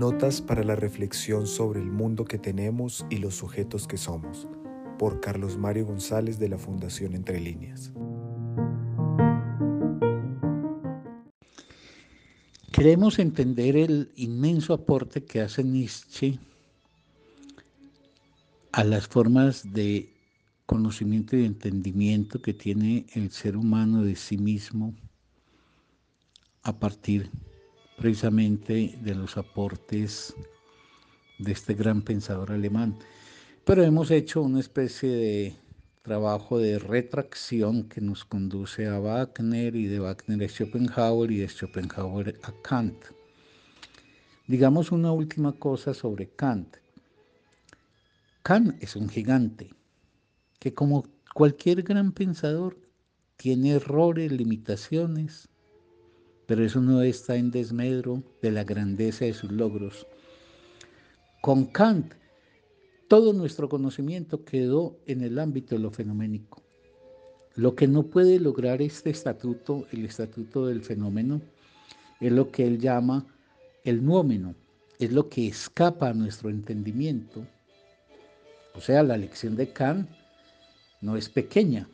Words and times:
Notas 0.00 0.40
para 0.40 0.64
la 0.64 0.76
reflexión 0.76 1.46
sobre 1.46 1.78
el 1.78 1.90
mundo 1.90 2.24
que 2.24 2.38
tenemos 2.38 3.04
y 3.10 3.18
los 3.18 3.34
sujetos 3.34 3.86
que 3.86 3.98
somos, 3.98 4.48
por 4.98 5.20
Carlos 5.20 5.58
Mario 5.58 5.84
González 5.84 6.38
de 6.38 6.48
la 6.48 6.56
Fundación 6.56 7.14
Entre 7.14 7.38
Líneas. 7.38 7.92
Queremos 12.72 13.18
entender 13.18 13.76
el 13.76 14.10
inmenso 14.16 14.72
aporte 14.72 15.22
que 15.22 15.42
hace 15.42 15.62
Nietzsche 15.64 16.38
a 18.72 18.84
las 18.84 19.06
formas 19.06 19.70
de 19.70 20.14
conocimiento 20.64 21.36
y 21.36 21.44
entendimiento 21.44 22.40
que 22.40 22.54
tiene 22.54 23.04
el 23.12 23.30
ser 23.32 23.54
humano 23.54 24.02
de 24.02 24.16
sí 24.16 24.38
mismo 24.38 24.94
a 26.62 26.78
partir 26.78 27.30
precisamente 28.00 28.96
de 29.02 29.14
los 29.14 29.36
aportes 29.36 30.34
de 31.38 31.52
este 31.52 31.74
gran 31.74 32.00
pensador 32.00 32.50
alemán. 32.50 32.98
Pero 33.66 33.84
hemos 33.84 34.10
hecho 34.10 34.40
una 34.40 34.58
especie 34.58 35.10
de 35.10 35.54
trabajo 36.00 36.58
de 36.58 36.78
retracción 36.78 37.90
que 37.90 38.00
nos 38.00 38.24
conduce 38.24 38.86
a 38.86 38.98
Wagner 38.98 39.76
y 39.76 39.84
de 39.84 40.00
Wagner 40.00 40.42
a 40.42 40.48
Schopenhauer 40.48 41.30
y 41.30 41.38
de 41.40 41.48
Schopenhauer 41.48 42.40
a 42.42 42.52
Kant. 42.62 42.96
Digamos 44.46 44.92
una 44.92 45.12
última 45.12 45.52
cosa 45.52 45.92
sobre 45.92 46.30
Kant. 46.30 46.78
Kant 48.42 48.82
es 48.82 48.96
un 48.96 49.10
gigante 49.10 49.74
que 50.58 50.72
como 50.72 51.04
cualquier 51.34 51.82
gran 51.82 52.12
pensador 52.12 52.78
tiene 53.36 53.72
errores, 53.72 54.32
limitaciones, 54.32 55.50
pero 56.50 56.64
eso 56.64 56.80
no 56.80 57.00
está 57.00 57.36
en 57.36 57.52
desmedro 57.52 58.24
de 58.42 58.50
la 58.50 58.64
grandeza 58.64 59.24
de 59.24 59.34
sus 59.34 59.52
logros. 59.52 60.04
Con 61.40 61.66
Kant, 61.66 62.14
todo 63.06 63.32
nuestro 63.32 63.68
conocimiento 63.68 64.44
quedó 64.44 64.98
en 65.06 65.22
el 65.22 65.38
ámbito 65.38 65.76
de 65.76 65.80
lo 65.80 65.92
fenoménico. 65.92 66.60
Lo 67.54 67.76
que 67.76 67.86
no 67.86 68.02
puede 68.02 68.40
lograr 68.40 68.82
este 68.82 69.10
estatuto, 69.10 69.86
el 69.92 70.04
estatuto 70.04 70.66
del 70.66 70.82
fenómeno, 70.82 71.40
es 72.20 72.32
lo 72.32 72.50
que 72.50 72.66
él 72.66 72.80
llama 72.80 73.24
el 73.84 74.04
nuómeno, 74.04 74.56
es 74.98 75.12
lo 75.12 75.28
que 75.28 75.46
escapa 75.46 76.08
a 76.08 76.14
nuestro 76.14 76.50
entendimiento. 76.50 77.46
O 78.74 78.80
sea, 78.80 79.04
la 79.04 79.16
lección 79.16 79.54
de 79.54 79.72
Kant 79.72 80.10
no 81.00 81.16
es 81.16 81.28
pequeña, 81.28 81.88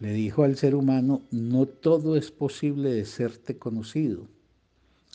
le 0.00 0.12
dijo 0.12 0.44
al 0.44 0.56
ser 0.56 0.74
humano, 0.74 1.22
no 1.30 1.66
todo 1.66 2.16
es 2.16 2.30
posible 2.30 2.92
de 2.92 3.04
serte 3.04 3.58
conocido. 3.58 4.26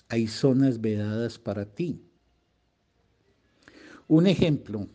Hay 0.07 0.27
zonas 0.27 0.81
vedadas 0.81 1.37
para 1.37 1.65
ti. 1.65 2.01
Un 4.07 4.25
ejemplo 4.25 4.87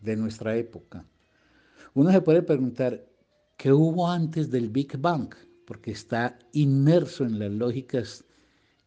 de 0.00 0.16
nuestra 0.16 0.56
época. 0.56 1.04
Uno 1.94 2.10
se 2.10 2.20
puede 2.20 2.42
preguntar, 2.42 3.04
¿qué 3.56 3.72
hubo 3.72 4.08
antes 4.08 4.50
del 4.50 4.68
Big 4.68 4.96
Bang? 4.98 5.34
Porque 5.66 5.90
está 5.90 6.38
inmerso 6.52 7.24
en 7.24 7.38
las 7.38 7.52
lógicas 7.52 8.24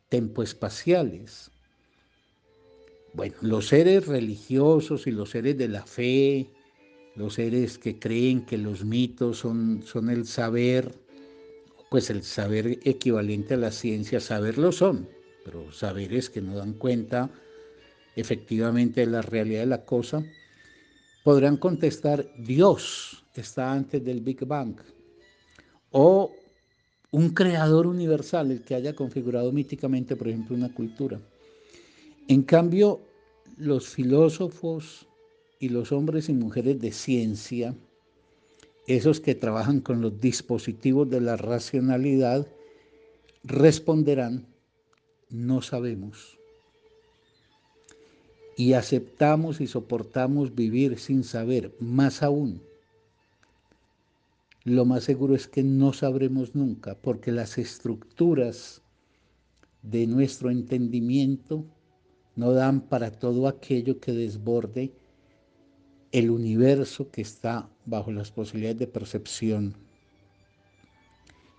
tempoespaciales. 0.10 1.52
Bueno, 3.14 3.36
los 3.42 3.68
seres 3.68 4.08
religiosos 4.08 5.08
y 5.08 5.12
los 5.12 5.32
seres 5.32 5.58
de 5.58 5.68
la 5.68 5.86
fe, 5.86 6.52
los 7.18 7.34
seres 7.34 7.78
que 7.78 8.00
creen 8.00 8.46
que 8.46 8.58
los 8.58 8.86
mitos 8.86 9.40
son, 9.40 9.82
son 9.84 10.10
el 10.10 10.26
saber, 10.26 10.94
pues 11.90 12.10
el 12.10 12.24
saber 12.24 12.80
equivalente 12.84 13.56
a 13.56 13.58
la 13.58 13.72
ciencia, 13.72 14.20
saber 14.20 14.58
lo 14.58 14.72
son, 14.72 15.10
pero 15.44 15.72
saberes 15.72 16.30
que 16.30 16.42
no 16.42 16.56
dan 16.56 16.74
cuenta 16.74 17.30
efectivamente 18.16 19.02
de 19.02 19.08
la 19.08 19.22
realidad 19.22 19.62
de 19.62 19.68
la 19.68 19.86
cosa, 19.86 20.24
podrán 21.24 21.58
contestar 21.58 22.28
Dios 22.38 23.24
está 23.34 23.72
antes 23.72 24.04
del 24.04 24.22
Big 24.22 24.46
Bang 24.46 24.76
o 25.92 26.34
un 27.12 27.30
creador 27.30 27.88
universal, 27.88 28.52
el 28.52 28.62
que 28.62 28.76
haya 28.76 28.94
configurado 28.94 29.52
míticamente, 29.52 30.16
por 30.16 30.28
ejemplo, 30.28 30.56
una 30.56 30.74
cultura. 30.74 31.20
En 32.28 32.44
cambio, 32.44 33.00
los 33.58 33.88
filósofos 33.88 35.08
y 35.60 35.70
los 35.70 35.92
hombres 35.92 36.30
y 36.30 36.34
mujeres 36.34 36.80
de 36.80 36.92
ciencia, 36.92 37.76
esos 38.88 39.20
que 39.20 39.36
trabajan 39.36 39.82
con 39.82 40.02
los 40.02 40.20
dispositivos 40.20 41.10
de 41.10 41.22
la 41.22 41.36
racionalidad, 41.36 42.48
responderán, 43.44 44.46
no 45.30 45.62
sabemos. 45.62 46.38
Y 48.56 48.74
aceptamos 48.74 49.62
y 49.62 49.68
soportamos 49.68 50.56
vivir 50.56 50.98
sin 51.00 51.24
saber, 51.24 51.76
más 51.80 52.24
aún. 52.24 52.62
Lo 54.64 54.84
más 54.86 55.04
seguro 55.04 55.36
es 55.36 55.48
que 55.48 55.64
no 55.64 55.94
sabremos 55.94 56.56
nunca, 56.56 56.96
porque 56.96 57.32
las 57.32 57.58
estructuras 57.58 58.82
de 59.82 60.08
nuestro 60.08 60.50
entendimiento 60.50 61.66
no 62.36 62.52
dan 62.52 62.82
para 62.82 63.12
todo 63.12 63.48
aquello 63.48 64.00
que 64.00 64.12
desborde 64.12 64.92
el 66.12 66.30
universo 66.30 67.10
que 67.12 67.22
está 67.22 67.70
bajo 67.86 68.12
las 68.12 68.32
posibilidades 68.32 68.80
de 68.80 68.88
percepción 68.88 69.76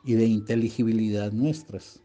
y 0.05 0.15
de 0.15 0.27
inteligibilidad 0.27 1.33
nuestras. 1.33 2.01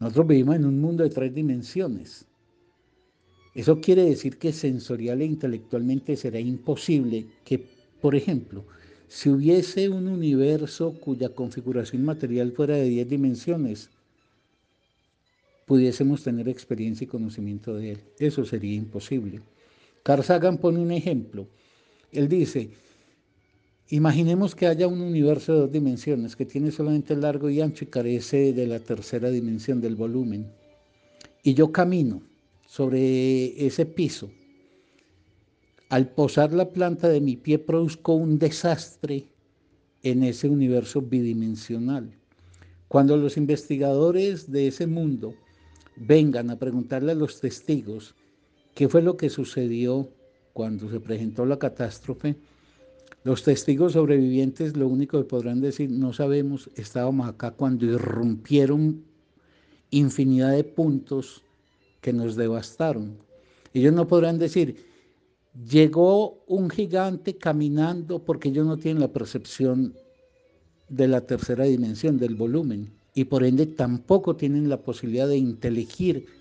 Nosotros 0.00 0.26
vivimos 0.28 0.56
en 0.56 0.64
un 0.64 0.80
mundo 0.80 1.04
de 1.04 1.10
tres 1.10 1.34
dimensiones. 1.34 2.24
Eso 3.54 3.80
quiere 3.80 4.04
decir 4.04 4.38
que 4.38 4.52
sensorial 4.52 5.20
e 5.20 5.26
intelectualmente 5.26 6.16
será 6.16 6.38
imposible 6.38 7.26
que, 7.44 7.66
por 8.00 8.14
ejemplo, 8.14 8.64
si 9.08 9.30
hubiese 9.30 9.88
un 9.88 10.06
universo 10.06 10.92
cuya 11.00 11.30
configuración 11.30 12.04
material 12.04 12.52
fuera 12.52 12.76
de 12.76 12.84
10 12.84 13.08
dimensiones, 13.08 13.90
pudiésemos 15.66 16.22
tener 16.22 16.48
experiencia 16.48 17.04
y 17.04 17.08
conocimiento 17.08 17.74
de 17.74 17.92
él. 17.92 18.00
Eso 18.18 18.44
sería 18.44 18.74
imposible. 18.74 19.40
Carl 20.02 20.22
Sagan 20.22 20.58
pone 20.58 20.78
un 20.78 20.92
ejemplo. 20.92 21.48
Él 22.12 22.28
dice, 22.28 22.70
imaginemos 23.88 24.54
que 24.54 24.66
haya 24.66 24.88
un 24.88 25.00
universo 25.00 25.52
de 25.52 25.60
dos 25.60 25.72
dimensiones 25.72 26.36
que 26.36 26.46
tiene 26.46 26.70
solamente 26.70 27.16
largo 27.16 27.50
y 27.50 27.60
ancho 27.60 27.84
y 27.84 27.88
carece 27.88 28.52
de 28.52 28.66
la 28.66 28.80
tercera 28.80 29.30
dimensión 29.30 29.80
del 29.80 29.96
volumen. 29.96 30.50
Y 31.42 31.54
yo 31.54 31.72
camino 31.72 32.22
sobre 32.66 33.66
ese 33.66 33.86
piso. 33.86 34.30
Al 35.88 36.10
posar 36.10 36.52
la 36.52 36.68
planta 36.68 37.08
de 37.08 37.20
mi 37.20 37.36
pie 37.36 37.58
produzco 37.58 38.14
un 38.14 38.38
desastre 38.38 39.26
en 40.02 40.22
ese 40.22 40.48
universo 40.48 41.00
bidimensional. 41.00 42.14
Cuando 42.88 43.16
los 43.16 43.36
investigadores 43.36 44.50
de 44.50 44.68
ese 44.68 44.86
mundo 44.86 45.34
vengan 45.96 46.50
a 46.50 46.58
preguntarle 46.58 47.12
a 47.12 47.14
los 47.14 47.40
testigos 47.40 48.14
¿Qué 48.78 48.88
fue 48.88 49.02
lo 49.02 49.16
que 49.16 49.28
sucedió 49.28 50.08
cuando 50.52 50.88
se 50.88 51.00
presentó 51.00 51.44
la 51.44 51.58
catástrofe? 51.58 52.36
Los 53.24 53.42
testigos 53.42 53.94
sobrevivientes 53.94 54.76
lo 54.76 54.86
único 54.86 55.18
que 55.18 55.28
podrán 55.28 55.60
decir, 55.60 55.90
no 55.90 56.12
sabemos, 56.12 56.70
estábamos 56.76 57.28
acá 57.28 57.50
cuando 57.50 57.86
irrumpieron 57.86 59.02
infinidad 59.90 60.52
de 60.52 60.62
puntos 60.62 61.42
que 62.00 62.12
nos 62.12 62.36
devastaron. 62.36 63.18
Ellos 63.74 63.92
no 63.92 64.06
podrán 64.06 64.38
decir, 64.38 64.86
llegó 65.68 66.44
un 66.46 66.70
gigante 66.70 67.36
caminando 67.36 68.20
porque 68.20 68.50
ellos 68.50 68.64
no 68.64 68.76
tienen 68.76 69.00
la 69.00 69.12
percepción 69.12 69.92
de 70.88 71.08
la 71.08 71.22
tercera 71.22 71.64
dimensión, 71.64 72.16
del 72.16 72.36
volumen, 72.36 72.92
y 73.12 73.24
por 73.24 73.42
ende 73.42 73.66
tampoco 73.66 74.36
tienen 74.36 74.68
la 74.68 74.80
posibilidad 74.80 75.26
de 75.26 75.38
inteligir 75.38 76.37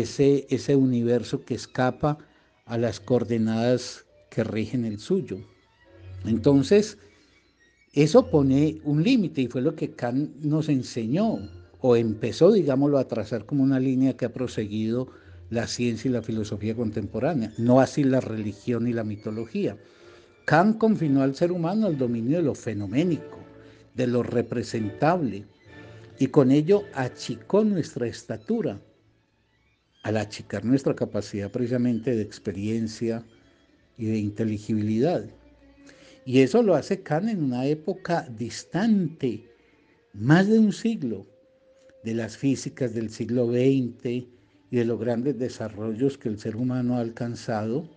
ese, 0.00 0.46
ese 0.48 0.74
universo 0.74 1.44
que 1.44 1.54
escapa 1.54 2.18
a 2.64 2.78
las 2.78 2.98
coordenadas 2.98 4.06
que 4.30 4.42
rigen 4.42 4.86
el 4.86 4.98
suyo. 4.98 5.38
Entonces, 6.24 6.96
eso 7.92 8.30
pone 8.30 8.80
un 8.84 9.02
límite 9.02 9.42
y 9.42 9.48
fue 9.48 9.60
lo 9.60 9.76
que 9.76 9.90
Kant 9.90 10.36
nos 10.36 10.70
enseñó 10.70 11.40
o 11.80 11.96
empezó, 11.96 12.52
digámoslo, 12.52 12.96
a 12.96 13.06
trazar 13.06 13.44
como 13.44 13.62
una 13.62 13.78
línea 13.78 14.16
que 14.16 14.24
ha 14.24 14.32
proseguido 14.32 15.08
la 15.50 15.66
ciencia 15.66 16.08
y 16.08 16.12
la 16.12 16.22
filosofía 16.22 16.74
contemporánea, 16.74 17.52
no 17.58 17.80
así 17.80 18.02
la 18.02 18.20
religión 18.20 18.88
y 18.88 18.94
la 18.94 19.04
mitología. 19.04 19.76
Kant 20.46 20.78
confinó 20.78 21.22
al 21.22 21.34
ser 21.34 21.52
humano 21.52 21.86
al 21.86 21.98
dominio 21.98 22.38
de 22.38 22.44
lo 22.44 22.54
fenoménico, 22.54 23.38
de 23.94 24.06
lo 24.06 24.22
representable, 24.22 25.44
y 26.18 26.28
con 26.28 26.50
ello 26.50 26.84
achicó 26.94 27.62
nuestra 27.62 28.06
estatura 28.06 28.80
al 30.02 30.16
achicar 30.16 30.64
nuestra 30.64 30.94
capacidad 30.94 31.50
precisamente 31.50 32.14
de 32.14 32.22
experiencia 32.22 33.24
y 33.96 34.06
de 34.06 34.18
inteligibilidad. 34.18 35.24
Y 36.24 36.40
eso 36.40 36.62
lo 36.62 36.74
hace 36.74 37.02
Kant 37.02 37.28
en 37.28 37.42
una 37.42 37.66
época 37.66 38.28
distante, 38.36 39.48
más 40.12 40.48
de 40.48 40.58
un 40.58 40.72
siglo, 40.72 41.26
de 42.04 42.14
las 42.14 42.36
físicas 42.36 42.94
del 42.94 43.10
siglo 43.10 43.46
XX 43.46 44.04
y 44.04 44.28
de 44.70 44.84
los 44.84 44.98
grandes 44.98 45.38
desarrollos 45.38 46.18
que 46.18 46.28
el 46.28 46.38
ser 46.38 46.56
humano 46.56 46.96
ha 46.96 47.00
alcanzado 47.00 47.88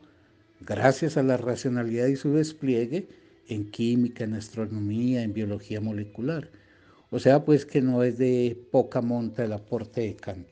gracias 0.62 1.18
a 1.18 1.24
la 1.24 1.38
racionalidad 1.38 2.08
y 2.08 2.16
su 2.16 2.34
despliegue 2.34 3.08
en 3.48 3.70
química, 3.70 4.24
en 4.24 4.34
astronomía, 4.34 5.24
en 5.24 5.34
biología 5.34 5.82
molecular. 5.82 6.50
O 7.12 7.20
sea, 7.20 7.46
pues 7.46 7.66
que 7.66 7.82
no 7.82 8.04
es 8.04 8.18
de 8.18 8.58
poca 8.72 9.02
monta 9.02 9.44
el 9.44 9.54
aporte 9.54 10.02
de 10.02 10.16
Kant. 10.16 10.48